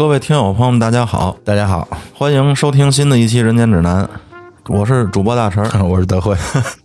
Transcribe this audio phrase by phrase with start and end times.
[0.00, 4.02] 各位听友朋友们，大家好，大家好，欢迎收听新的一期《人间指南》，
[4.66, 6.34] 我是主播大陈， 我是德惠。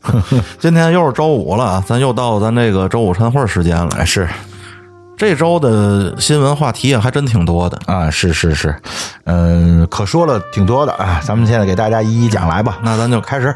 [0.60, 3.88] 今天又是周五了啊，咱又到咱这个周五晨会时间了。
[3.98, 4.28] 哎，是
[5.16, 7.80] 这周的新闻话题啊，还真挺多的。
[7.86, 8.76] 啊，是是是，
[9.24, 12.80] 嗯，可说了挺多的啊，咱们现在给大家一一讲来吧。
[12.84, 13.56] 那咱就开始。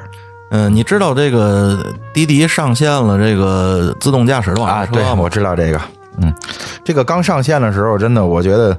[0.52, 4.86] 嗯，你知道这个滴滴上线了这个自动驾驶的网啊？
[4.86, 5.16] 约车吗？
[5.16, 5.82] 对，我知道这个。
[6.22, 6.34] 嗯，
[6.84, 8.78] 这个刚上线的时候，真的，我觉得，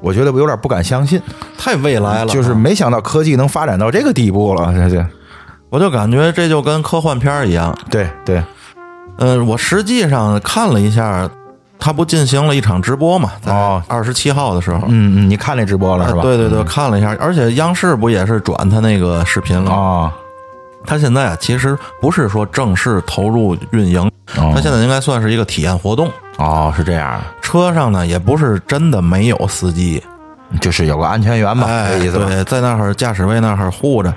[0.00, 1.20] 我觉得我有点不敢相信，
[1.56, 4.72] 太未来了，就是没想到科技能发展到这个地步了。
[4.74, 5.06] 这这，
[5.70, 7.76] 我就感觉这就跟科幻片儿一样。
[7.90, 8.42] 对对，
[9.18, 11.28] 嗯，我实际上看了一下，
[11.78, 13.32] 他不进行了一场直播嘛？
[13.42, 16.20] 在哦二十七号的时候，嗯嗯，你看那直播了是吧？
[16.20, 19.70] 啊对对对，看了一下，而且央视不也是转他那个视频了？
[19.70, 20.12] 啊，
[20.86, 24.00] 他现在啊，其实不是说正式投入运营，
[24.36, 26.10] 哦他现在应该算是一个体验活动。
[26.38, 30.02] 哦，是这样，车上呢，也不是真的没有司机，
[30.60, 32.26] 就是有个安全员吧，哎，这意思吧？
[32.26, 34.12] 对，在那儿驾驶位那儿护着，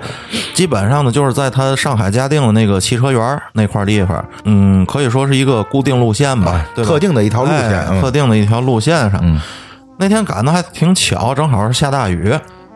[0.54, 9.20] 基本上呢，就是在他上海嘉定的那个汽车园那块地方，嗯，可以说是一个固定路线吧，对吧特定的一条路线哎嗯特定的一条路线上。
[9.22, 9.40] 嗯
[10.00, 12.32] 那天赶的还挺巧，正好是下大雨。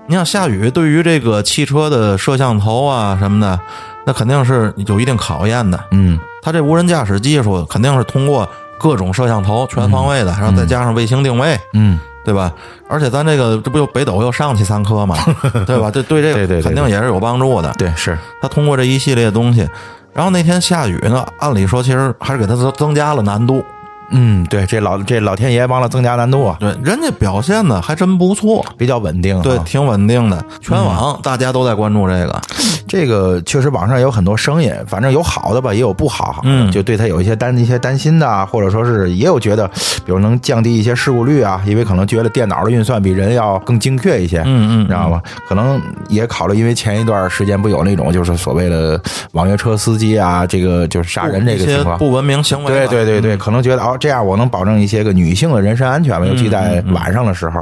[0.09, 3.61] 你想下雨，对于这个汽车的摄像头啊什么的，
[4.05, 5.79] 那肯定是有一定考验的。
[5.93, 8.49] 嗯它这无人驾驶技术肯定是通过
[8.83, 12.53] 各种摄像头全方位的，然后再加上卫星定位，嗯，对吧？
[12.89, 15.17] 而且咱这个这不又北斗又上去三颗嘛，
[15.65, 15.91] 对吧？
[15.91, 17.73] 这对这个肯定也是有帮助的。
[17.79, 19.67] 对，是，他通过这一系列东西，
[20.13, 23.65] 然后那天下雨呢，按理说其实还是给他增增加了难度。
[24.13, 29.43] 嗯，对，这老这老天爷帮了增加难度啊，对，人家表现的还真不错，比较稳定啊。
[29.43, 30.45] 对，挺稳定的。
[30.61, 32.41] 全网大家都在关注这个，
[32.87, 39.67] 这个确实网上有很多声音，反正有好的吧，也有不好，嗯就对他有一些担一些担心的啊，或者说是也有觉得，
[40.05, 45.21] 比如能降低一些事故率啊，因为可能觉得电脑的运算比人要更精确一些，嗯嗯知道吗？
[45.49, 49.01] 可能也考虑，因为前一段时间不有那种就是所谓的
[49.33, 51.97] 网约车司机啊，这个就是杀人这个情况。
[51.99, 52.73] 不文明行为。
[52.73, 57.61] 对对对对，可能觉得哦，这样我能保证一些个女性的人身安全吧，尤其在晚上的时候，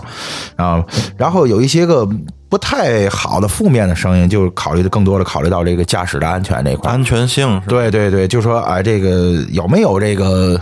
[0.56, 0.82] 啊，
[1.18, 2.08] 然后有一些个
[2.48, 6.90] 不太好的负面的声音，就考虑的更多的考虑到这个驾驶的安全这一块。
[6.90, 10.58] 安全性是对对对，就说哎，这个有没有这个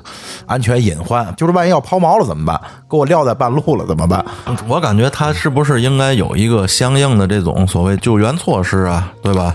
[0.47, 1.33] 安全隐患？
[1.37, 2.61] 就是万一要抛锚了怎么办？
[2.91, 4.25] 给我撂在半路了怎么办？
[4.67, 9.55] 我感觉他是不是应该有一个相应的这种所谓救援措施啊，对吧？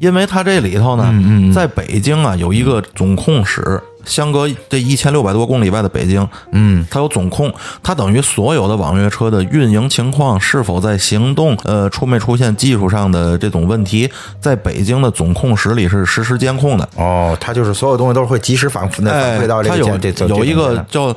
[0.00, 7.52] 因为他这里头呢，嗯在北京啊有一个总控室，相隔这一千六百多公里外的北京，嗯，它有总控，
[7.82, 14.10] 它等于所有的网约车的运营情况是否在行动，呃，出没出现技术上的这种问题，
[14.40, 16.88] 在北京的总控室里是实时监控的。
[16.96, 21.14] 哦，它就是所有东西都是会及时反复的反哎馈到，这它有个监这这有一个个叫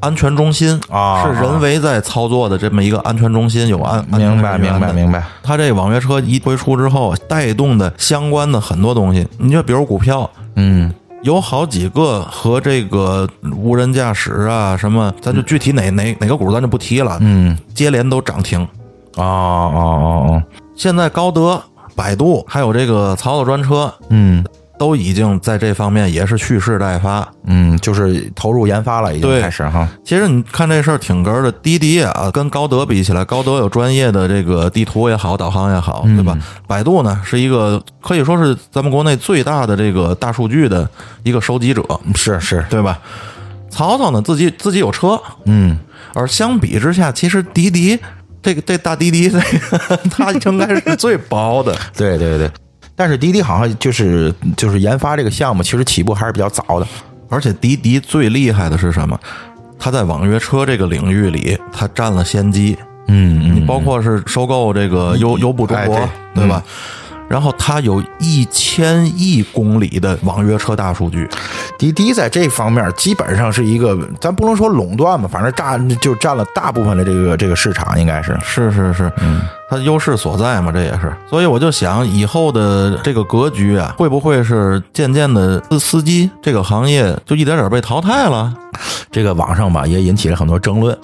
[0.00, 5.24] 安全中心啊是人为在操作的这么一个安全中心，有安明白明白明白。
[5.42, 10.92] 它这网约车一推出之后，带动的相关的很多东西，你就比如股票，嗯
[11.24, 13.26] 有好几个和这个
[13.56, 18.60] 无人驾驶啊什么，咱就具体哪哪哪个股咱就不提了，嗯，接连都涨停。
[19.16, 20.42] 哦哦哦哦，
[20.76, 21.62] 现在高德、
[21.96, 24.44] 百度还有这个曹操专车，嗯
[24.78, 27.26] 都已经在这方面也是蓄势待发。
[27.46, 29.88] 嗯，就是投入研发了，已经对开始哈。
[30.04, 36.36] 其实你看这事儿挺哏儿的，滴滴啊，跟高德比起来，高德有专业的这个地图也好，导航也好，对吧？
[36.66, 40.88] 百度呢是一个可以说是咱们国内最大的这个大数据的
[41.22, 41.82] 一个收集者，
[42.14, 42.98] 是是，对吧？
[43.70, 45.78] 曹操呢自己自己有车，嗯，
[46.14, 47.98] 而相比之下，其实滴滴
[48.42, 51.76] 这个这大滴滴这个它应该是最薄的。
[51.96, 52.50] 对对对。
[52.96, 56.86] 但是滴滴好像就是就是研发这个项目，其实起步还是比较早的。
[57.28, 59.18] 而且滴滴最厉害的是什么？
[59.78, 62.76] 它在网约车这个领域里，它占了先机。
[63.06, 66.62] 嗯你包括是收购这个优优步中国，哎对吧？
[67.28, 71.28] 然后它有一千亿公里的网约车大数据，
[71.78, 78.36] 滴滴在这方面基本上是一个，咱不能说垄断吧，反正占就占了大部分的这个这个市场，应该是。
[78.42, 81.12] 是是是，嗯，它优势所在嘛，这也是。
[81.28, 88.52] 所以我就想，以后的这个格局啊，会不会是渐渐的司司机这个行业就一点点被淘汰了？
[89.10, 90.96] 这个网上吧也引起了很多争论。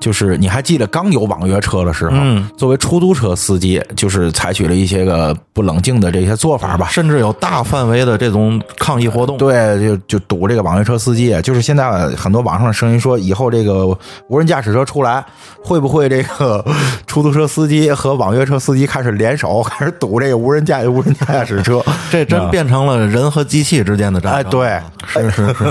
[0.00, 6.88] 就是你还记得刚有网约车的时候，嗯作为出租车司机，就是采取了一些个不冷静的这些做法吧。
[6.90, 9.36] 甚至有大范围的这种抗议活动。
[9.38, 13.86] 对，就就堵这个网约车司机，就是现在很多网上的声音说，以后这个
[14.28, 15.24] 无人驾驶车出来，
[15.62, 16.64] 会不会这个
[17.06, 21.84] 出租车司机和网约车司机开始联手，开始堵这个无人驾无人驾驶车？
[22.10, 24.40] 这真变成了人和机器之间的战争。
[24.40, 25.64] 哎，对，是是是，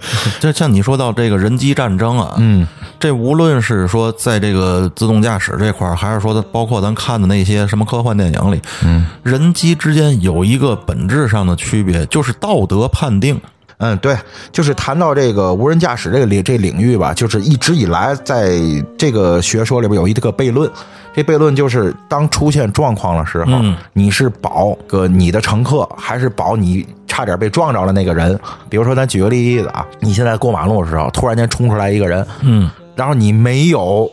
[0.40, 2.66] 就像你说到这个人机战争啊，嗯，
[2.98, 13.40] 这无论是是说在这个自动驾驶这块儿，还是说包括咱看的那些什么科幻电影里，嗯，人机之间有一个本质上的区别，就是道德判定。
[13.78, 14.16] 嗯，对，
[14.52, 18.56] 就是谈到这个无人驾驶这个领这领域吧，就是一直以来在
[18.96, 20.70] 这个学说里边有一个悖论，
[21.12, 23.60] 这悖论就是当出现状况的时候，
[23.92, 28.38] 你是保个你的乘客，还是保你差点被撞着了那个人？
[28.70, 34.10] 比如说，咱举个例子啊，你现在过马路的时候，突然间冲出来一个人，嗯，然后你没有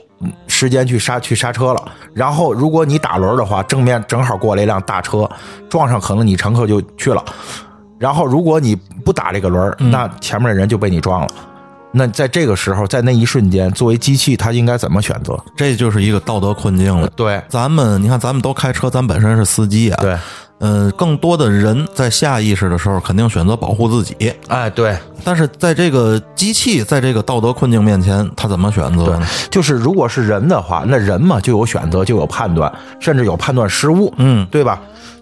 [0.47, 5.29] 时间去刹去刹车了，然后如果你打轮的话，正面正好过来一辆大车，
[5.69, 7.23] 撞上可能你乘客就去了。
[7.99, 8.75] 然后，如果你
[9.05, 11.27] 不打这个轮儿，那前面的人就被你撞了。
[11.91, 15.37] 那在这个时候，在那一瞬间，作为机器，它应该怎么选择？
[15.55, 17.07] 这就是一个道德困境了。
[17.15, 20.01] 对，咱们你看，咱们都开车，咱本身是司机啊。
[20.01, 20.17] 对，
[20.61, 24.15] 嗯，更多的人在下意识的时候，肯定选择保护自己。
[24.47, 24.95] 哎，对。
[25.23, 29.27] 但是在这个机器在这个道德困境面前，他怎么选择呢？
[29.49, 34.13] 就是如果是人的话，那人嘛就有选择，就有判断，甚至有判断失误。
[34.17, 34.79] 嗯，对吧？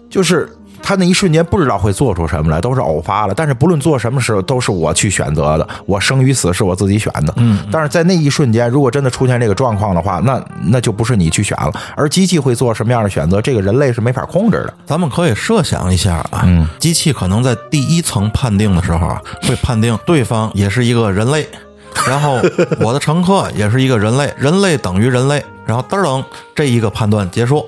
[0.08, 0.48] 就是。
[0.82, 3.34] 他那一瞬间不知道会做出什么来，都是偶发了。
[3.34, 5.68] 但是不论做什么时候，都是我去选择的。
[5.86, 7.32] 我生与死是我自己选的。
[7.36, 7.58] 嗯。
[7.70, 14.74] 但是在那一瞬间，如果真的出现这个状况的话，那那就不是你去选了，而机器会做什么样的选择，这个人类是没法控制的。
[14.84, 16.48] 咱们可以设想一下啊，
[16.78, 21.48] 机器可能在第一层判定的时候啊，会判定对方也是一个人类，
[22.08, 22.40] 然后
[22.80, 26.24] 我的乘客也是一个人类，人类等于人类，然后噔噔，
[26.54, 27.64] 这一个判断结束。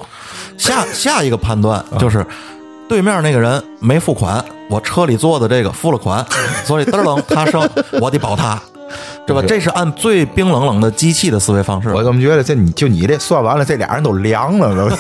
[0.58, 2.26] 下下一个判断就是。
[2.92, 6.22] 对面那个人没付款，我车里坐的这个付了款，
[6.66, 7.66] 所以嘚楞他生，
[8.02, 8.62] 我得保他，
[9.26, 9.42] 对吧？
[9.48, 11.88] 这是按最冰冷冷的机器的思维方式。
[11.94, 14.94] 我怎么觉得这你就你这算完了，这俩人都凉了都。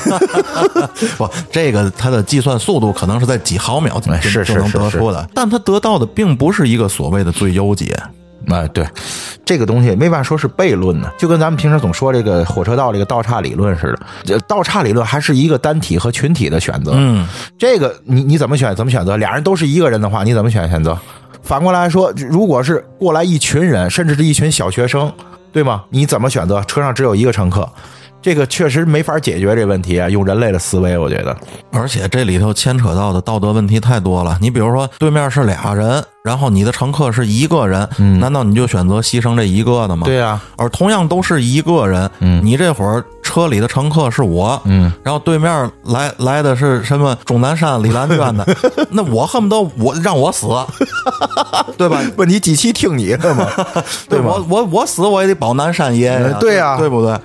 [1.18, 7.94] 不，这个他的计算速度可能是在几毫秒是就能得出的，但他得到的并不是一个所谓的最优解。
[8.48, 8.86] 哎，对，
[9.44, 14.00] 这个东西没法说是悖论呢，就跟咱们平时总说这个火车道这个倒岔理论似的。
[14.24, 16.92] 这倒岔理论还是一个单体和群体的选择。
[16.94, 17.26] 嗯，
[17.58, 18.74] 这个你你怎么选？
[18.74, 19.16] 怎么选择？
[19.16, 20.98] 俩人都是一个人的话，你怎么选选择？
[21.42, 25.12] 反过来说，如果是过来一群人，甚至是一群小学生，
[25.52, 25.84] 对吗？
[25.90, 26.62] 你怎么选择？
[26.62, 27.68] 车上只有一个乘客。
[28.20, 30.08] 这个确实没法解决这问题啊！
[30.08, 31.36] 用人类的思维，我觉得，
[31.72, 34.38] 而且这里头牵扯到的道德问题太多了。
[34.40, 37.88] 你比如说，对面是俩人，然后你的乘客是一个人，
[38.20, 40.04] 难道你就选择牺牲这一个的吗？
[40.06, 40.40] 对呀。
[40.56, 42.08] 而同样都是一个人，
[42.42, 48.46] 你这会儿车里的乘客是我，嗯，然后对面来来的是什么钟南山、李兰娟的，
[48.90, 50.46] 那我恨不得我让我死，
[51.76, 52.00] 对吧？
[52.16, 53.46] 问你机器听你的 吗？
[54.08, 57.18] 对我我我死我也得保南山爷呀，对呀，对不对？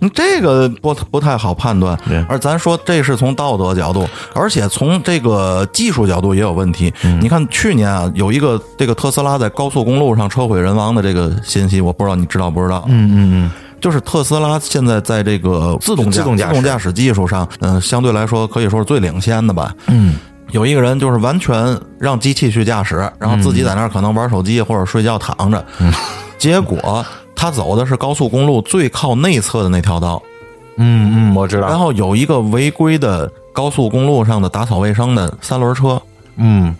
[0.00, 1.96] 你这个不不太好判断，
[2.28, 6.92] 而咱说这是从道德角度，而且从这个技术角度也有问题。
[7.20, 12.84] 你看去年啊，有一个这个特斯拉在高速公路上车毁人亡的这个信息，我不知道你知道不知道？
[12.88, 13.50] 嗯嗯嗯，
[13.80, 19.74] 就是特斯拉现在在这个自动自动自动驾驶技术上，嗯，相对来说可以说是最领先的吧。
[19.88, 20.14] 嗯，
[20.50, 25.92] 有一个人就是完全让机器去驾驶，然后自己在那儿可能玩手机或者睡觉躺着，嗯
[26.38, 27.04] 结果。
[27.42, 30.22] 他走的是高速公路最靠内侧的那条道，
[30.76, 31.66] 嗯嗯，我知道。
[31.66, 35.98] 然后有一个违规的高速公路上的打扫卫生的三轮车，
[36.36, 36.76] 嗯，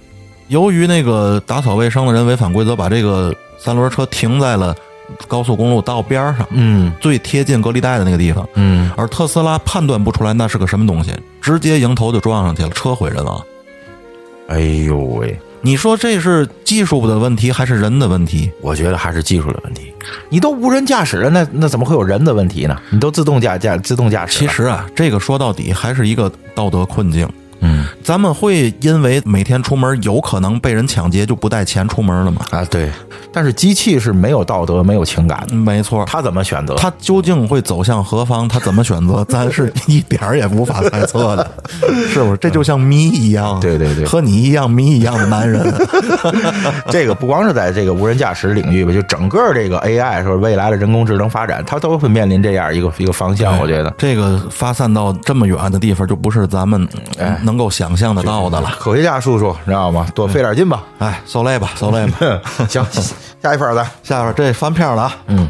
[0.50, 4.74] 由于那个打扫卫生的人违反规则，把这个三轮车停在了
[5.28, 13.40] 高速公路道边上，嗯，最贴近隔离带的那个地方，嗯，而特斯拉判断不出来那是个什么东西，直接迎头就撞上去了，车毁人亡。
[14.48, 15.38] 哎呦喂！
[15.62, 18.50] 你说这是技术的问题还是人的问题？
[18.60, 19.94] 我觉得还是技术的问题。
[20.28, 22.76] 你都无人驾驶了，那那怎么会有人的问题呢？
[22.90, 24.40] 你都自动驾驾自动驾驶。
[24.40, 27.28] 其实啊，这个说到底还是一个道德困境。
[27.60, 32.44] 嗯，咱们会因为每天出门有可能被人抢劫就不带钱出门了吗？
[32.50, 32.90] 啊，对。
[33.32, 36.04] 但是机器是没有道德、没有情感的，没错。
[36.06, 36.74] 他怎么选择？
[36.74, 38.48] 他究竟会走向何方？
[38.48, 39.24] 他怎么选择？
[39.30, 41.50] 咱是一点儿也无法猜测的，
[42.08, 42.36] 是不是？
[42.38, 43.58] 这就像谜一样。
[43.60, 45.62] 对对对，和你一样谜一样的男人。
[46.90, 53.58] 这个不光是在这个无人驾驶领域吧，就整个这个 AI 说未来的人工智能发展，它都会面临这样一个一个方向。
[53.58, 56.88] 我觉得这个发散到这么远的地方，就不是咱们
[57.42, 58.70] 能够想象得到的了。
[58.78, 60.06] 科学家叔叔，知道吗？
[60.14, 60.82] 多费点劲吧。
[60.98, 62.18] 哎，受累吧，受累吧。
[62.68, 62.84] 行。
[63.42, 65.16] 下一份来下边这翻篇了啊。
[65.28, 65.48] 嗯，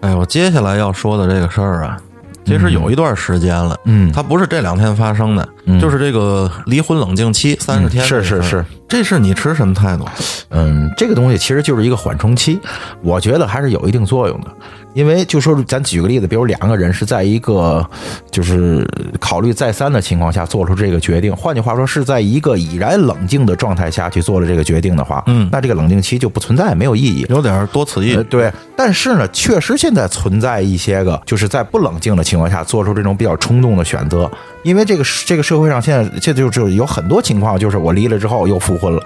[0.00, 1.96] 哎，我接下来要说的这个事儿啊，
[2.44, 3.76] 其实有一段时间了。
[3.84, 5.48] 嗯，它不是这两天发生的，
[5.80, 8.04] 就是这个离婚冷静期三十天。
[8.04, 10.06] 是是是，这是你持什么态度？
[10.50, 12.60] 嗯，这个东西其实就是一个缓冲期，
[13.02, 14.48] 我觉得还是有一定作用的。
[14.94, 17.84] 因为就说咱举个例子，比如两个人是在一个
[18.30, 18.88] 就是
[19.20, 27.26] 考虑再三的情况下做出这个决定，换句话说是在一个已然冷静的状态下去做了这个决定的话，嗯那这个冷静期就不存在，没有意义。
[27.28, 28.22] 有点多此一呃，。
[28.24, 34.30] 对，但是呢，确实现在存在一些个，就是在不冷静的情况下做出这种比较冲动的选择，
[34.62, 39.02] 因为这个这个社会上现在这就就有很多情况，就是我离了之后又复婚了。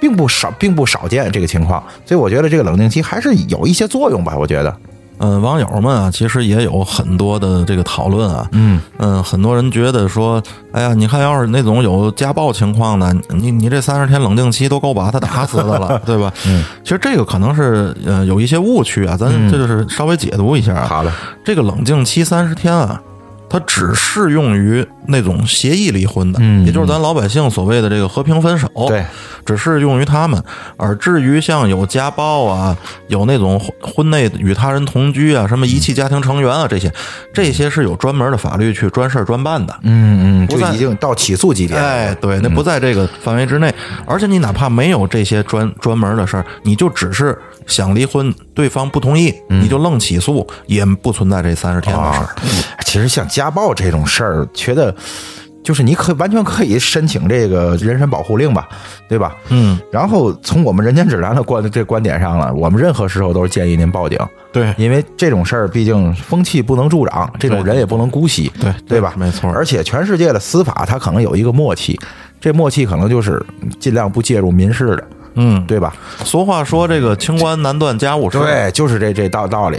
[0.00, 4.32] 并不少，并不少见这个情况，所以我觉得这个冷静期还是有一些作用吧。
[4.38, 4.76] 我觉得，
[5.18, 8.48] 嗯，网友们啊，其实也有很多的这个讨论啊。
[8.52, 16.32] 嗯嗯，很多人觉得说，哎呀，你看，要是那种有家暴情况的，你你这三十天冷静期都够把他打死的了， 对吧？
[16.46, 20.86] 嗯，其实这个可能是呃有一些误区啊，咱这就是稍微解读一下啊。
[20.88, 21.12] 好的，
[21.44, 23.00] 这个冷静期三十天啊，
[23.48, 29.04] 它只适用于那种协议离婚的，嗯也就是咱老百姓所谓的这个和平分手，对，
[29.46, 30.42] 只适用于他们。
[30.76, 32.76] 而至于像有家暴啊，
[33.08, 36.92] 有那种婚婚内与他人同居啊，什么遗弃家庭成员啊，这些，
[37.32, 39.74] 这些是有专门的法律去专事儿专办的。
[39.82, 41.82] 嗯嗯，就已经到起诉级别了。
[41.82, 43.72] 哎，对，那不在这个范围之内。
[44.06, 47.36] 而且你哪怕没有这些专专门的事儿，你就只是
[47.66, 52.24] 想离婚，对方不同意，你就愣起诉，也不存在这三十天的事儿。
[52.24, 52.36] 啊，
[52.84, 54.92] 其实像家暴这种事儿，觉得
[55.62, 58.68] 就是你可完全可以申请这个人身保护令吧，
[59.08, 59.36] 对吧？
[59.50, 64.18] 嗯，然后从我们人间指南的观这观点上了，我们任何时候都是建议您报警，
[64.50, 69.14] 对因为这种事儿毕竟风气不能助长，这种人也不能姑息，对对吧？
[69.16, 71.96] 没错而且全世界的司法它可能有一个默契，
[72.40, 73.40] 这默契可能就是
[73.78, 75.04] 尽量不介入民事的，
[75.34, 75.94] 嗯，对吧？
[76.24, 79.78] 俗话说这个清官难断家务事。，对，就是这这道道理。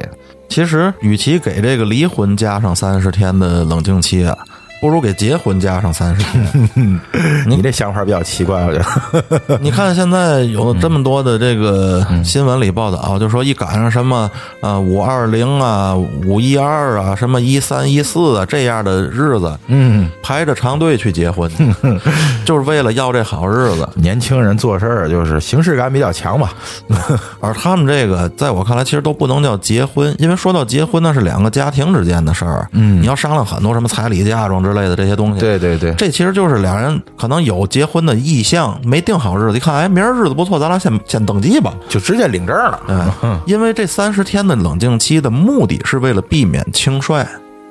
[0.50, 4.36] 其实与其给这个离婚加上三十天的冷静期啊，
[4.82, 7.00] 不如给结婚加上三十天。
[7.48, 9.58] 你这想法比较奇怪，我觉得。
[9.62, 14.30] 你看现在有这么多的这个新闻里报道，就说一赶上什么
[14.62, 21.50] 啊五二零啊、五一二啊、什么一三一四啊这样的日子，嗯，排着长队去结婚，
[22.46, 23.88] 就是为了要这好日子。
[23.96, 26.54] 年轻人做事儿就是形式感比较强吧。
[27.40, 32.68] 而他们这个，在我看来，其实都不能叫结婚，因为说到结婚，那是两个家庭之间的事儿。
[32.72, 35.40] 嗯你要商量很多什么彩礼、嫁妆之类的这些东西。
[35.40, 39.58] 对对对，这其实就是俩人可能有结婚的意向，没定好日子。
[39.58, 41.74] 一看，哎，明儿日子不错，咱俩先先登记吧。
[41.88, 42.80] 就直接领证了。
[43.24, 47.26] 嗯，因为这三十天的冷静期的目的是为了避免轻率，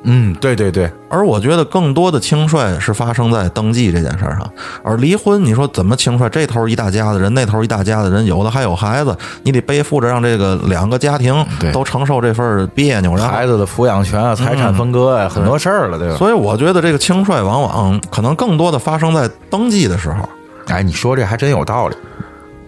[0.04, 4.48] 嗯，对对对，而我觉得更多的轻率是发生在登记这件事儿上。
[4.84, 6.28] 而离婚，你说怎么轻率？
[6.28, 16.16] 这头一大家子人，那头一大家子人，有的还有孩子，你得背负着让这个两个家庭都承受这份别扭，然后孩子的抚养权啊、财产分割啊，很多事儿了，对吧？
[16.16, 20.28] 所以我觉得这个轻率往往可能更多的发生在登记的时候。
[20.68, 21.96] 哎，你说这还真有道理。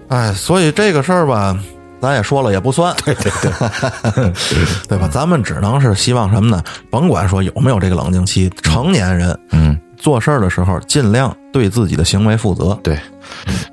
[0.08, 1.56] 哎，所以这个事儿吧，
[2.00, 4.32] 咱也说了也不算，对对对，
[4.88, 5.08] 对吧？
[5.12, 6.62] 咱们只能是希望什么呢？
[6.90, 12.76] 甭管说有没有这个冷静期，成年人嗯，做事儿的时候尽量对自己的行为负责。
[12.82, 12.98] 对，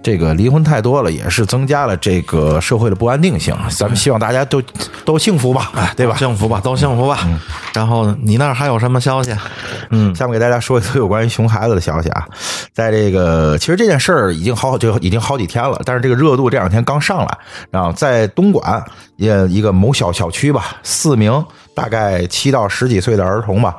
[0.04, 3.56] 这个离婚太多了，也是增加了这个社会的不安定性。
[3.70, 4.62] 咱们希望大家都
[5.06, 6.16] 都幸福吧，哎，对吧？
[6.18, 7.26] 幸福吧，都幸福吧。
[7.74, 9.34] 然后你那儿还有什么消息？
[9.90, 12.28] 嗯，下面给大家说一说有关于熊孩子的消息啊，
[12.74, 17.38] 在这个其实这件事儿已经好就已经好几天了，但是这个热度这两天刚上来，
[17.72, 18.84] 然后在东莞
[19.16, 23.78] 也一个某小小区吧，四名大概七到十几岁的儿童吧。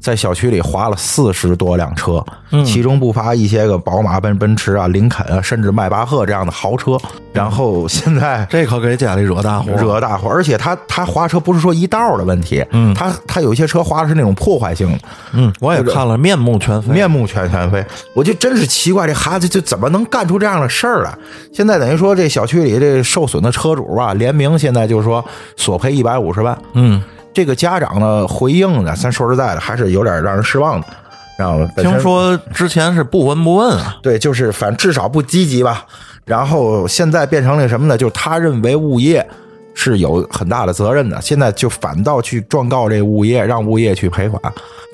[0.00, 2.24] 在小区里划了四十多辆车，
[2.64, 6.96] 其中不乏一些个宝马、奔奔驰啊、林肯啊，甚至迈巴赫这样的豪车。
[7.32, 9.72] 然后现在 这可给家里惹大祸。
[9.72, 14.98] 惹大祸，而且他他划车不是说一道的问题，嗯，他他有一些车划的是那种破坏性的，
[15.32, 16.94] 嗯，我也看了，面目全非。
[16.94, 17.84] 面目全全非。
[18.14, 21.12] 我就真是奇怪，这孩子就怎么能干出这样的事儿来？
[21.52, 25.24] 现在等于说这小区里这受损的车主啊，联名现在就是说
[25.56, 26.56] 索赔一百五十万。
[26.72, 27.02] 嗯，
[27.36, 30.86] 这个家长呢回应呢，咱说实在的，还是有点让人失望的。
[31.36, 33.98] 然后本身听说之前是不闻不问啊。
[34.00, 35.84] 对，就是反正至少不积极吧。
[36.24, 37.98] 然后现在变成了什么呢？
[37.98, 39.28] 就是他认为物业
[39.78, 44.40] 是有很大的责任的，现在就反倒去状告这物业，让物业去赔款。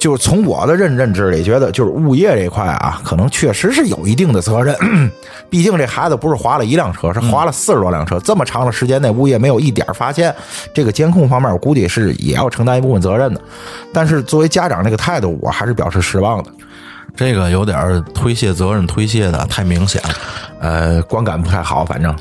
[0.00, 4.76] 就是从我的认认知里，觉得就是物业这块啊，可能确实是有一定的责任。
[5.48, 10.34] 毕竟这孩子不是划了一辆车，是划了四十多辆车，这么长的时间内，物业没有一点发现。
[10.74, 13.40] 这个监控方面，我估计是也要承担一部分责任的。
[13.92, 16.50] 但是作为家长这个态度，我还是表示失望的。
[17.14, 20.08] 这个有点推卸责任，推卸的太明显了。
[20.60, 22.12] 呃，观感不太好，反正。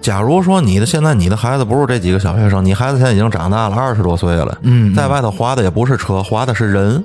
[0.00, 7.04] 假如说你的现在你的孩子不是这几个小学生，你孩子现在已经长大了，二十多岁了，嗯在外头划的也不是车，划的是人。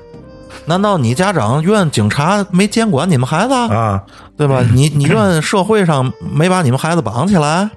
[0.65, 4.01] 难道你家长怨警察没监管你们孩子，啊，
[4.37, 4.63] 对吧？
[4.73, 7.69] 你你怨社会上没把你们孩子绑起来？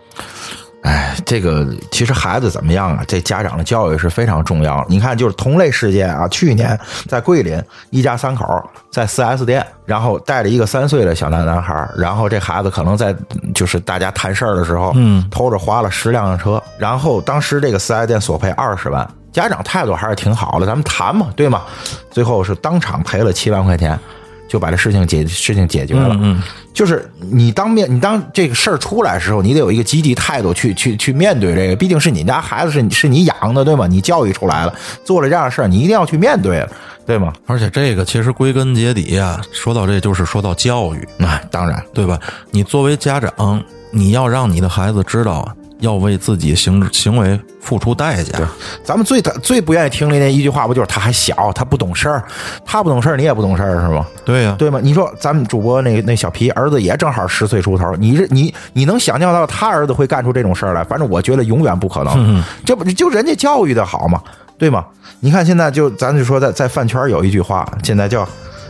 [0.83, 3.05] 哎，这个其实孩子怎么样啊？
[3.07, 4.85] 这家长的教育是非常重要。
[4.89, 8.47] 你看，就是同类事件啊，去年在桂林，一家三口
[8.91, 13.15] 在 4S 店，然后带着一个三岁的小男男孩，然后这孩子可能在
[13.55, 21.63] 就是大家谈事儿的时候，嗯，偷着划了十辆车，然后当时这个 4S 店索赔二十万，家长态度还是挺好的，咱们谈嘛，对吗？
[22.11, 23.99] 最后是当场赔了七万块钱。
[24.49, 33.87] 就把这事情解事情解决了，嗯，就是你当面你当这个事儿出来的时候，你得有一个积极态度去去去面对这个，毕竟是你家孩子，是你是你养的，对吗？
[33.87, 34.75] 你教育出来了，
[35.05, 36.67] 做了这样的事儿，你一定要去面对，
[37.07, 37.33] 对吗？
[37.47, 42.19] 而且这个其实归根结底啊，说到这就是说到教育，那当然，对吧？
[42.51, 45.47] 你作为家长，你要让你的孩子知道。
[45.81, 48.39] 要为自己行行为付出代价。
[48.39, 48.47] 对，
[48.83, 52.23] 咱们最最不愿意听的那一句话，不就是他还小，他不懂事儿，
[52.65, 54.07] 他不懂事儿，你也不懂事儿，是吗？
[54.25, 54.81] 对呀，对吗？
[54.83, 60.83] 你说咱们主播那那小皮儿子也正好十岁出头，你你你能想象到他儿子会干出这种事儿来？
[60.85, 62.43] 反正我觉得永远不可能。
[62.65, 64.21] 这不就人家教育的好吗？
[64.59, 64.85] 对吗？
[65.21, 68.29] 你看现在就咱就说在在饭圈有一句话，现在叫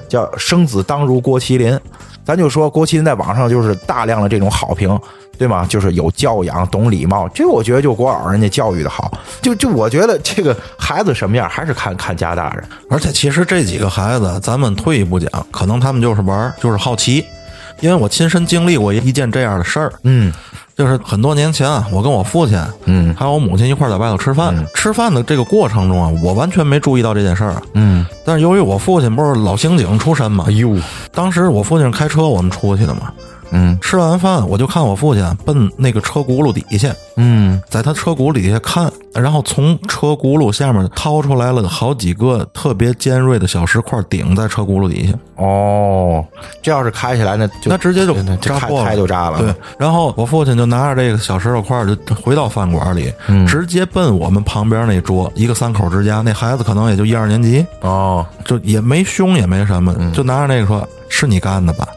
[0.08, 1.78] 叫生子当如郭麒麟，
[2.24, 4.98] 咱就说郭麒麟在网上就是大量的这种好评。
[5.38, 5.64] 对吗？
[5.68, 9.10] 就是有教养、懂礼貌，这我觉得就国老人家教育的好。
[9.40, 12.64] 就就我觉得这个孩子什么样，还是看看家大人。
[12.90, 17.24] 而且其实这几个孩子，咱们退一步讲，可能他们就是玩，就是好奇。
[17.80, 19.92] 因为我亲身经历过一件这样的事儿。
[20.02, 20.32] 嗯，
[20.76, 24.66] 就是很多年前啊，我跟我父亲，嗯，还有我母亲一块在外头吃饭。
[24.74, 27.62] 吃饭的这个过程中啊，我完全没注意到这件事儿。
[27.74, 30.76] 嗯，但是由于我父亲不是老刑警出身嘛，哎呦，
[31.12, 33.12] 当时我父亲开车，我们出去的嘛。
[33.50, 45.14] 嗯，吃完饭我就看我父亲奔那个车轱辘底下，嗯，在他车轱辘底下看，然后从车轱辘下面掏出来了好几个特别尖锐的小石块，顶在车轱辘底下。
[45.36, 46.24] 哦，
[46.60, 49.38] 这要是开起来，那那直接就扎破了，就扎了。
[49.38, 53.12] 对，然后我父亲就拿着这个小石头块就回到饭馆里，
[53.46, 60.86] 直接奔我们旁边那桌，一个三口之家，那孩子可能也就一二年级，哦，就也没凶也没什么，就拿着那个说。
[61.08, 61.88] 是你干的吧？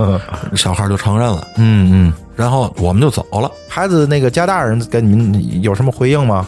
[0.54, 1.46] 小孩就承认了。
[1.56, 3.50] 嗯嗯，然后我们就走了。
[3.68, 6.46] 孩子那个家大人跟你们有什么回应吗？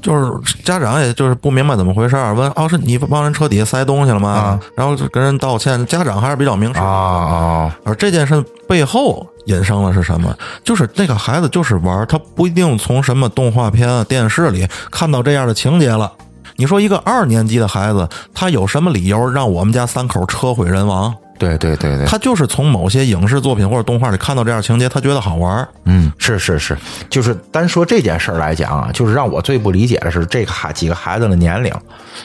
[0.00, 4.58] 就是家长也就是不明白怎么回事儿，问哦是你帮人车底下塞东西了吗？
[4.76, 5.84] 然后就跟人道歉。
[5.86, 7.76] 家长还是比较明事啊啊。
[7.84, 10.32] 而这件事背后引生了是什么？
[10.62, 16.12] 就是那个孩子就是玩，他不一定从什么动画片、电视里看到这样的情节了。
[16.54, 21.12] 你说一个二年级的孩子，他有什么理由让我们家三口车毁人亡？
[21.38, 26.76] 对对对对，他就是从某些影视作品或者动画里看到这样情节，他觉得好玩嗯，是是是，
[27.08, 31.72] 就是单说这件事儿来讲啊，就是让我最不理解的是这个孩几个孩子的年龄，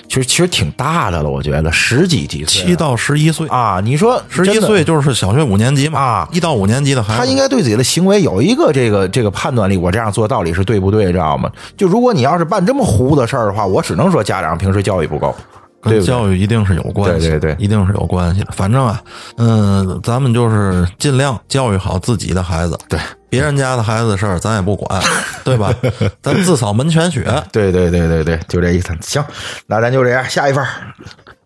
[0.09, 3.79] 其实其实挺大的了，我觉得十几几岁，七到十一岁啊。
[3.83, 5.99] 你说十一岁就是小学五年级嘛？
[5.99, 11.49] 啊，一到五年级的孩子，他应该对自己的行为有一个这个这个判断力，我这样做到底是对不对，知道吗？
[11.77, 15.35] 就如果你要是办这么糊的事儿的话，我只能说家长平时教育不够。
[15.83, 18.51] 跟教育一定是有关系，对对对，一定是有关系的。
[18.53, 19.01] 反正啊，
[19.37, 25.01] 嗯，咱们就是尽量教育好自己的孩子，对别人家的孩子的事儿咱也不管，
[25.43, 25.73] 对吧？
[26.21, 27.23] 咱自扫门前雪。
[27.51, 28.95] 对对对对对，就这意思。
[29.01, 29.23] 行，
[29.67, 30.65] 那咱就这样，下一番。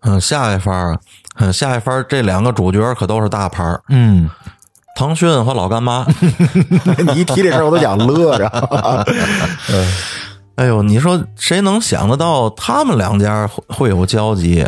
[0.02, 0.97] 嗯，下一番，
[1.39, 3.82] 嗯，下一番，这两个主角可都是大牌儿。
[3.89, 4.30] 嗯，
[4.95, 6.06] 腾讯和老干妈。
[7.13, 8.47] 你一提这事儿，我都想乐着。
[10.58, 10.65] 嗯。
[10.65, 14.65] 哎呦，你说谁能想得到他们两家会会有交集？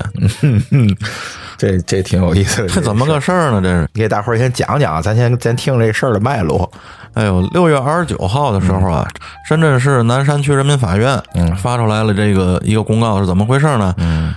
[1.58, 2.70] 这这挺有意思的。
[2.70, 3.60] 这怎么个事儿呢？
[3.62, 6.72] 这是给大伙儿先讲讲，咱先先听这事儿的脉络。
[7.16, 9.06] 哎呦，六月二十九号的时候啊，
[9.48, 11.22] 深圳市南山区人民法院
[11.58, 13.94] 发出来了这个一个公告，是怎么回事呢？
[13.98, 14.34] 嗯。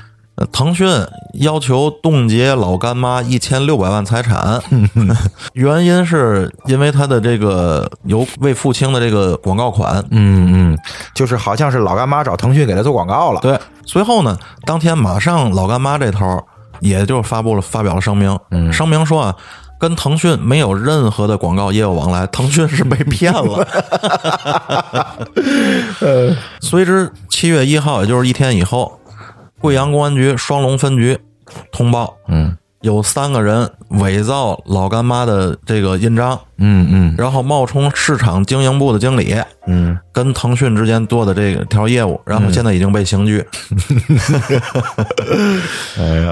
[0.51, 0.89] 腾讯
[1.35, 4.61] 要求冻结老干妈一千六百万财产，
[5.53, 10.03] 原因是因为他的这个有未付清的这个广告款。
[10.11, 10.79] 嗯嗯，
[11.15, 13.41] 就是好像是老干妈找腾讯给他做广告了。
[13.41, 16.43] 对，随后呢，当天马上老干妈这头
[16.81, 18.37] 也就发布了发表了声明，
[18.73, 19.37] 声明说啊，
[19.79, 23.69] 跟腾讯没有任何的广告业务往来，腾讯是被骗了。
[26.61, 28.99] 随之七月一号，也就是一天以后。
[29.63, 31.17] 贵阳公安局双龙分局
[31.71, 39.37] 通报，嗯，有三个人伪造老干妈的这个印章，嗯嗯，然后冒充市场经营部的经理，
[39.69, 43.45] 嗯，跟腾讯之间做的这个条业务，然后现在已经被刑拘。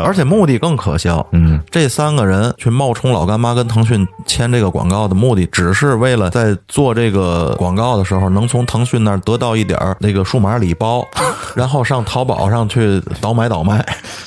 [0.05, 11.07] 而且目的更可笑，嗯，这三个人去冒充老干妈跟腾讯签这个广告的目的，只是为了在做这个广告的时候，能从腾讯那儿得到一点那个数码礼包。
[11.55, 13.79] 然后上淘宝上去倒买倒卖，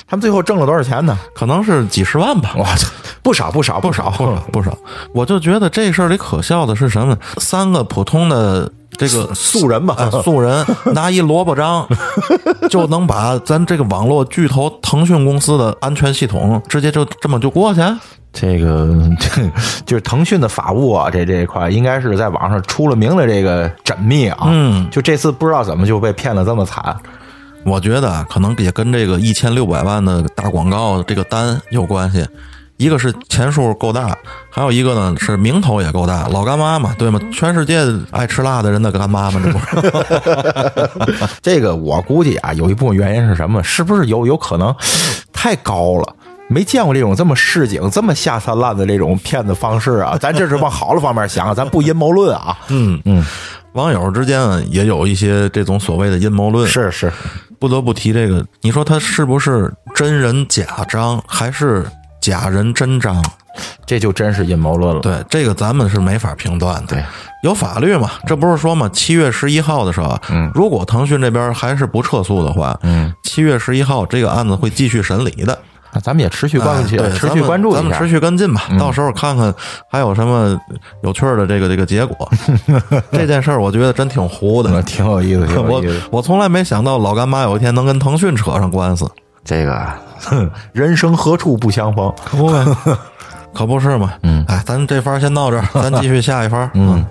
[0.06, 1.18] 他们最后挣了多少钱呢？
[1.34, 2.14] 可能是几十。
[2.14, 2.54] 十万吧。
[2.58, 2.68] 哇，
[3.24, 4.78] 不少不少不少不少不少，
[5.12, 7.18] 我就觉得这事儿里可笑的是什么？
[7.38, 11.86] 三个普通的这个素人吧哎，素人 拿一萝卜章
[12.70, 17.80] 就能把咱这个网络巨头腾讯公司的安全系统直接就这么就过去？
[18.32, 18.88] 这个
[19.20, 19.42] 这
[19.86, 24.38] 就是腾讯的法务啊，这这一块应该是在网上出了名的这个缜密啊。
[24.46, 26.96] 嗯，就这次不知道怎么就被骗的这么惨。
[27.64, 32.26] 我觉得啊可能也跟这个一千六百万的大广告这个单有关系。
[32.76, 34.16] 一个是钱数够大，
[34.50, 37.20] 还有一个呢是名头也够大，老干妈嘛，对吗？
[37.32, 41.28] 全世界爱吃辣的人的干妈嘛，这不是？
[41.40, 43.62] 这个我估计啊，有一部分原因是什么？
[43.62, 44.74] 是不是有有可能
[45.32, 46.16] 太高了？
[46.46, 50.16] 没见过这种这么市井、这么下三滥的这种骗子方式啊！
[50.20, 52.56] 咱这是往好的方面想，咱不阴谋论啊。
[52.68, 53.24] 嗯嗯，
[53.72, 57.10] 网友之间啊也有一些这种所谓的阴谋论，是是，
[57.58, 58.44] 不得不提这个。
[58.60, 61.86] 你说他是不是真人假章，还是
[62.24, 63.22] 假人真章？
[63.84, 65.00] 这就真是阴谋论了。
[65.02, 66.96] 对，这个咱们是没法评断的。
[66.96, 67.04] 对，
[67.42, 68.12] 有法律嘛？
[68.26, 68.88] 这不是说嘛？
[68.88, 75.56] 七月十一号的时候，嗯，如果腾讯这边还是不撤诉的话，嗯，七月十一号这个案子会继续审理的。
[75.92, 77.82] 那咱们也持续关注，哎对持续关注一下。
[77.82, 78.62] 咱们持续跟进吧。
[78.78, 79.54] 到时候看看
[79.88, 80.58] 还有什么
[81.02, 82.28] 有趣儿的这个这个结果。
[83.12, 85.80] 这件事儿，我觉得真挺糊的， 嗯挺有意思，我。
[86.10, 89.08] 我从来没想到老干妈有一天能跟腾讯扯上官司，
[89.44, 89.86] 这个
[90.20, 92.12] 哼人生何处不相逢？
[92.24, 92.64] 可不呗？
[93.52, 94.12] 可不是嘛？
[94.22, 96.68] 嗯，哎，咱这番先到这儿， 咱继续下一番。
[96.74, 97.04] 嗯，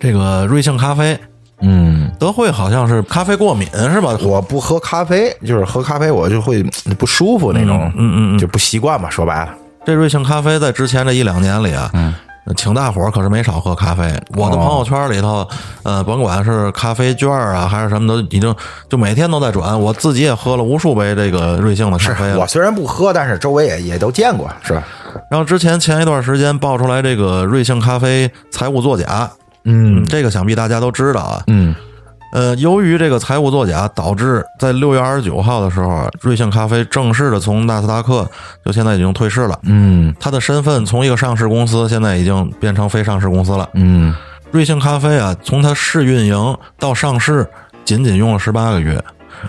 [0.00, 1.16] 这个瑞幸咖啡，
[1.60, 4.16] 嗯，德惠好像是咖啡过敏是吧？
[4.22, 9.08] 我不喝咖啡，就是喝咖啡我就会嗯不舒服那种，嗯嗯嗯就不习惯嘛。
[9.10, 12.12] 说白了，这瑞幸咖啡在之前这一两年里啊，嗯，
[12.56, 14.02] 请大伙儿可是没少喝咖啡。
[14.36, 15.46] 我的朋友圈里头，
[15.82, 18.54] 呃，甭管是咖啡券啊，还是什么的，已经
[18.88, 19.78] 就每天都在转。
[19.80, 22.46] 我自己也喝了无数杯这个瑞幸的咖啡了我。
[22.46, 24.82] 虽然不喝，但是周围也也都见过，是吧？
[25.30, 29.30] 然后之前前一段时间爆出来这个瑞幸咖啡财务作假，
[29.64, 31.42] 嗯这个想必大家都知道啊。
[31.46, 31.74] 嗯
[32.32, 38.28] 呃，由于这个财务作假，导致在六月二十九号的时候啊，瑞幸咖啡正式的从纳斯达克
[38.64, 39.58] 就现在已经退市了。
[39.64, 43.68] 嗯它的身份从一个上市公司，现在已经变成非上市公司了。
[43.74, 44.14] 嗯，
[44.52, 47.48] 瑞幸咖啡啊，从它试运营到上市，
[47.84, 49.02] 仅仅用了十八个月，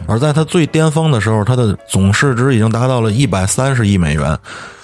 [0.08, 4.38] 而在它最巅峰的时候，它的总市值已经达到了一百三十亿美元。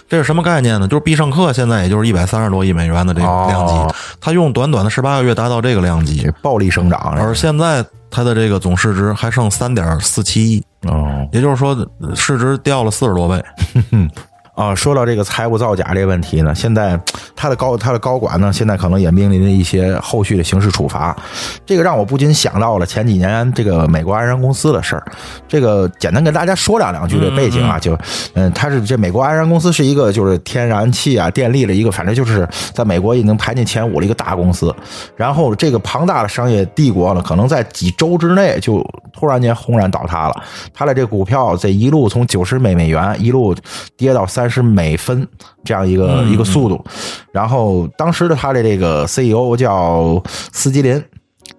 [0.09, 0.87] 这是什么概念呢？
[0.87, 11.75] 就是必胜客现在也就是一百三十多亿美元的这个量级哦，它用短短的十八个月达到这个量级，暴力生长，而现在它的这个总市值还剩三点四七亿，哦也就是说
[12.15, 13.43] 市值掉了四十多倍。
[14.57, 16.99] 啊，说到这个财务造假这个问题呢，现在
[17.35, 21.15] 他的高他的高管呢，现在可能也面临着一些后续的刑事处罚。
[21.63, 25.05] 这个让我不禁想到了前几年这个美国安然公司的事儿。
[25.47, 27.95] 这个简单跟大家说两两句这背景啊，就
[28.33, 34.75] 嗯，他是这美国安然公司是一个就是天然气啊、电力的一个，反正就是在美国已经排进前五的一个大公司。
[35.15, 40.43] 然后这个庞大的商业帝国呢，可能在几周之内就突然间轰然倒塌了。
[40.73, 43.55] 他的这股票这一路从九十美美元一路
[43.95, 45.27] 跌到三十每分
[45.63, 46.83] 这样一个、一个速度。
[47.31, 51.03] 然后当时的他的这个 CEO 叫斯基林。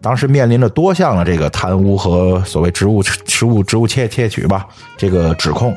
[0.03, 4.64] 当时面临着多项的这个贪污和所谓职务职务职务窃窃取吧
[4.96, 5.74] 这个指控，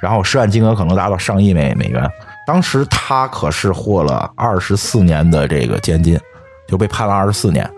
[0.00, 2.08] 然后涉案金额可能达到上亿美美元。
[2.46, 6.18] 当时他可是获了二十四年的这个监禁，
[6.66, 7.68] 就被判了二十四年。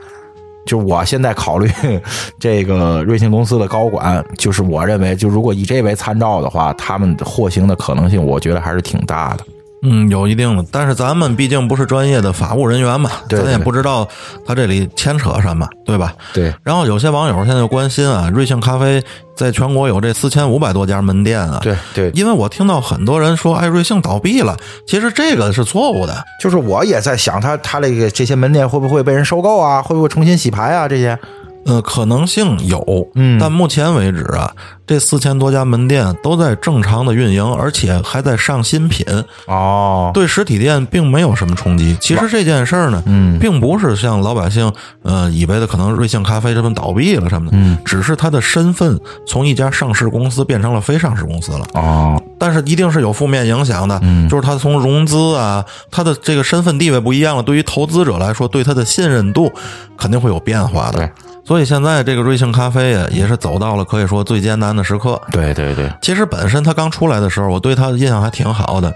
[0.67, 1.71] 就我现在考虑
[2.39, 9.45] 这个瑞幸公司的高管，就是我认为，就如果以这为参照的话，他们获刑的可能性，我觉得还是挺大的。
[9.83, 14.07] 嗯，有一定的，但是咱们毕竟不是专业的法务人员嘛，对对咱也不知道
[14.47, 16.13] 他这里牵扯什么，对吧？
[16.35, 19.03] 对，然后有些网友现在就关心啊，瑞幸咖啡
[19.35, 21.61] 在全国有这四千五百多家门店啊。
[21.63, 24.55] 对对，因为我听到很多人说，哎，瑞幸倒闭了，
[24.87, 26.25] 其实这个是错误的。
[26.41, 29.81] 就是我也在想他，他这个这些门店会不会被人收购啊？
[29.81, 30.87] 会不会重新洗牌啊？
[30.87, 31.19] 这些，
[31.67, 34.51] 呃，可能性有，嗯但目前为止啊，
[34.87, 39.07] 这四千多家门店都在正常的运营，而且还在上新品，
[39.47, 41.97] 哦，对实体店并没有什么冲击。
[42.01, 51.67] 其实这件事儿呢，嗯并不是像老百姓呃以为的，可能瑞幸咖啡这么倒闭了什么的，嗯，只是它的身份从一家上市公司变成了非上市公司了。
[51.75, 59.53] 哦，但是一定是有负面影响的，嗯就是它从融资啊，它的这个身份地位不一样了，对于投资者来说，对它的信任度
[59.99, 60.99] 肯定会有变化的。
[60.99, 61.11] 对，
[61.45, 65.21] 所以现在这个瑞幸咖啡啊，也是走到了可以说最艰难的时刻。
[65.33, 68.95] 对对对，其实本身它刚出来的时候，我对它的印象还挺好的，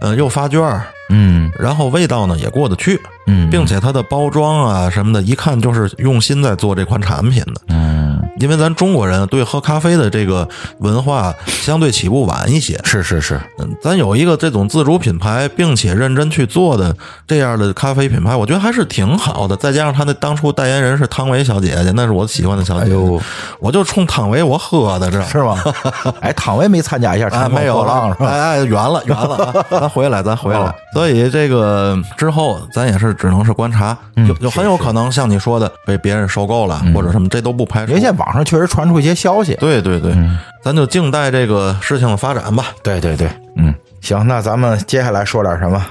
[0.00, 7.60] 呃，又发券儿，嗯然后味道呢也过得去，嗯，并且它的包装啊什么的，一看就是用心在做这款产品的。
[7.68, 8.05] 嗯
[8.38, 12.78] 因为咱中国人对喝咖啡的这个文化相对起步晚一些。
[12.84, 16.94] 是是是，嗯，咱有一个这种自主品牌，并且认真去做的
[17.26, 19.56] 这样的咖啡品牌，我觉得还是挺好的。
[19.56, 23.20] 再加上他那当初代言人是汤唯小姐姐，那是我喜欢的小姐姐，哎呦
[23.58, 25.62] 我就冲汤唯我喝的，这是吗？
[26.20, 28.26] 哎，汤唯没参加一下没有了是吧？
[28.30, 30.74] 哎哎，远了远了啊，咱回来，咱回来哦。
[30.92, 37.92] 所以这个之后，咱也是只能是观察，嗯就就很有可能像你说的被别人收购了，或者什么，这都不排除
[38.26, 39.54] 网上确实传出一些消息。
[39.54, 42.66] 对对对，嗯咱就静待这个事情的发展吧。
[42.82, 45.84] 对对对，嗯，行，那咱们接下来说点什么？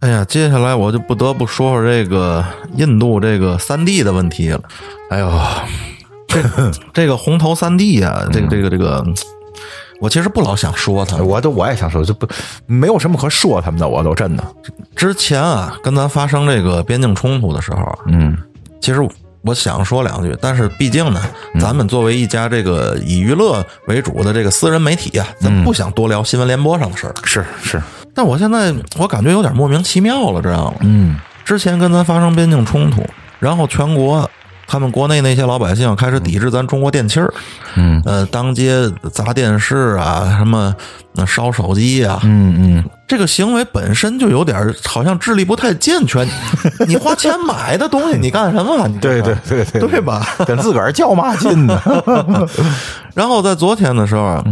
[0.00, 2.42] 哎呀，接下来我就不得不说说这个
[2.76, 4.60] 印度这个三 D 的问题了。
[5.10, 5.30] 哎呦，
[6.26, 6.40] 这
[6.94, 9.04] 这个红头三 D 啊，嗯 这个这个这个，
[10.00, 11.18] 我其实不老想说他。
[11.18, 12.26] 我都我也想说，就不
[12.64, 14.42] 没有什么可说他们的，我都真的，
[14.96, 18.34] 之前啊，跟咱发生这个边境冲突的时候啊，嗯
[18.80, 19.06] 其实
[19.42, 21.20] 我想说两句，但是毕竟呢，
[21.58, 27.14] 咱们作为一家这个以娱乐为主的这个私人媒体啊，咱不想多聊新闻联播上的事儿。
[27.24, 27.82] 是是，
[28.14, 30.76] 但我现在我感觉有点莫名其妙了，知道吗？
[30.80, 33.04] 嗯之前跟咱发生边境冲突，
[33.40, 34.30] 然后全国
[34.70, 37.34] 他们国内那些老百姓开始抵制咱中国电器儿，
[37.74, 40.72] 嗯呃，当街砸电视啊，什么
[41.16, 46.24] 呃烧手机啊，嗯嗯，这个行为本身就有点好像智力不太健全。
[46.86, 50.24] 你花钱买的东西，你干什么对对对对对吧？
[50.46, 51.76] 跟自个儿较嘛劲呢？
[53.12, 54.44] 然后在昨天的时候啊，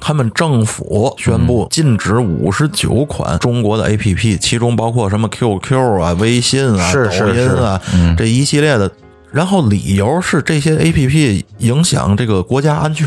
[0.00, 7.80] 他们政府宣布禁止五十九款中国的 APP，其中包括什么 QQ 啊、微信啊、是是抖音啊
[8.16, 8.88] 这一系列的。
[9.34, 13.06] 然后理由是这些 APP 影响这个国家安全。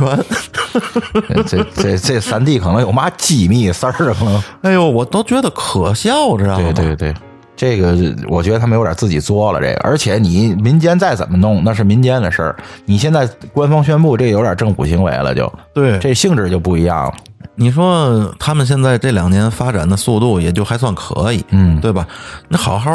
[1.48, 4.44] 这这这三 D 可能有嘛机密事儿可能。
[4.62, 6.74] 哎呦，我都觉得可笑，知道吗？
[6.74, 7.14] 对对对，
[7.56, 12.56] 这个我觉得他们有点自己作了这个，而且你民间再怎么弄，那是民间的事儿。
[12.86, 17.14] 你现在官方宣布，这有点政府行为了就，对这性质就不一样了。
[17.56, 22.06] 你说他们现在这两年发展的速度也就还算可以，嗯对吧？
[22.50, 22.92] 你好好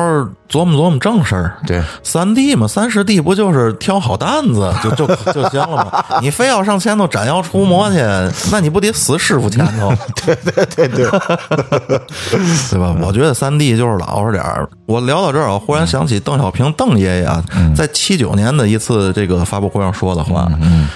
[0.49, 1.57] 琢磨琢磨正事儿。
[1.67, 6.05] 对，三 D 嘛，三十 D 不就是挑好担子就就就行了吗？
[6.23, 7.99] 你非要上前头斩妖除魔去，
[8.53, 9.93] 那你不得死师傅前头？
[10.25, 11.07] 对对对对，
[12.71, 12.95] 对吧？
[13.03, 14.69] 我觉得三 D 就是老实点儿。
[14.87, 17.43] 我聊到这儿，我忽然想起邓小平邓爷爷啊，
[17.75, 20.89] 在七九年的一次这个发布会上说的话，嗯，嗯，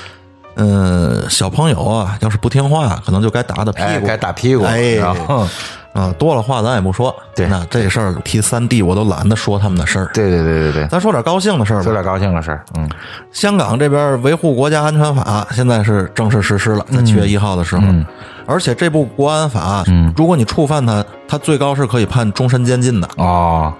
[1.28, 5.46] 小朋友啊，要是不听话，可能就该打打屁哎，股，该打屁股，哎然后。
[5.92, 7.16] 啊，多了话咱也不说。
[7.34, 7.46] 对。
[7.46, 10.10] 那这事儿提三弟我都懒得说他们的事儿。
[10.12, 11.84] 对对对对对，咱说点高兴的事儿吧。
[11.84, 12.86] 说点高兴的事儿，嗯。
[13.32, 18.04] 香港这边维护国家安全法现在是正式实施了，在七月一号的时候，嗯。
[18.44, 20.12] 而且这部国安法，嗯。
[20.18, 23.08] 如果你触犯它，它最高是可以判终身监禁的。
[23.16, 23.72] 哦，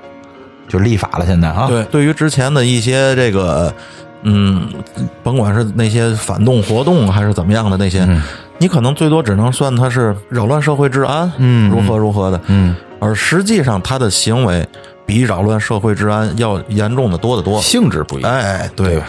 [0.66, 3.70] 就立法了，现在啊，对，对于之前的一些这个，
[4.28, 4.68] 嗯，
[5.22, 8.06] 甭管是那些反动活动还是怎么样的那些，
[8.58, 14.66] 你可能最多只能算他是扰乱社会治安，嗯如何如何的，嗯，而实际上他的行为
[15.06, 17.60] 比扰乱社会治安要严重的多得多。
[17.62, 18.94] 性质不一样，哎，对。
[18.94, 19.02] 对。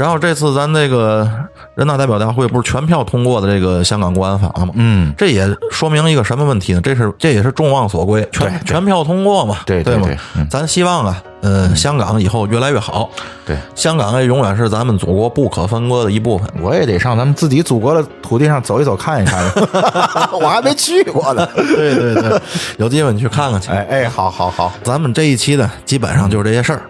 [0.00, 1.30] 然后这次咱这个
[1.74, 4.72] 人大代表大会不是全票通过的这个香港国安法了吗？
[4.74, 6.80] 嗯，这也说明一个什么问题呢？
[6.80, 10.48] 这是这也是众望所归，全全票通过嘛，对对对对嗯？
[10.48, 13.10] 咱希望啊，呃，香港以后越来越好，
[13.44, 13.58] 对。
[13.74, 16.48] 香港也永远是咱们祖国不可分割的一部分。
[16.62, 19.44] 我也得上咱们自己祖国的土地上走一走，看一看。
[20.32, 21.46] 我还没去过呢。
[21.54, 22.40] 对对对，
[22.78, 23.70] 有机会你去看看去。
[23.70, 26.80] 哎哎，好好好，咱们这一期呢，基本上就是这些事儿。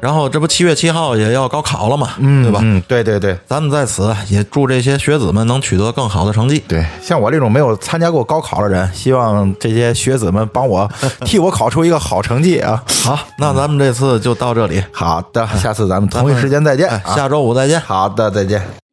[0.00, 2.60] 然后这不七月七号也要高考了嘛，嗯，对吧？
[2.62, 6.62] 嗯，对对对咱们在此也祝这些学子们能取得更好的成绩。
[6.68, 10.88] 对，像我这种没有参加过高考的人，希望这些学子们帮我
[11.24, 12.82] 替我考出一个好成绩啊！
[13.04, 16.88] 好，那咱们这次就到这里，好的，下次咱们同一时间再见。
[17.14, 17.80] 下周五再见。
[17.80, 18.85] 好的，再见。